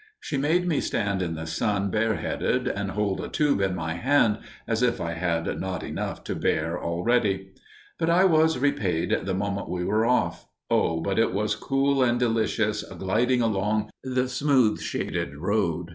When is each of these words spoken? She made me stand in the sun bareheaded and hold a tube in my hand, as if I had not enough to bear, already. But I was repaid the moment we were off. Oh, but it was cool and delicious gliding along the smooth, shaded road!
She 0.19 0.35
made 0.35 0.67
me 0.67 0.81
stand 0.81 1.21
in 1.21 1.35
the 1.35 1.45
sun 1.45 1.91
bareheaded 1.91 2.67
and 2.67 2.89
hold 2.89 3.21
a 3.21 3.27
tube 3.29 3.61
in 3.61 3.75
my 3.75 3.93
hand, 3.93 4.39
as 4.65 4.81
if 4.81 4.99
I 4.99 5.13
had 5.13 5.59
not 5.61 5.83
enough 5.83 6.23
to 6.23 6.33
bear, 6.35 6.83
already. 6.83 7.51
But 7.99 8.09
I 8.09 8.25
was 8.25 8.57
repaid 8.57 9.15
the 9.25 9.35
moment 9.35 9.69
we 9.69 9.85
were 9.85 10.07
off. 10.07 10.47
Oh, 10.71 11.01
but 11.01 11.19
it 11.19 11.33
was 11.33 11.53
cool 11.55 12.01
and 12.01 12.17
delicious 12.19 12.81
gliding 12.81 13.43
along 13.43 13.91
the 14.03 14.27
smooth, 14.27 14.81
shaded 14.81 15.35
road! 15.35 15.89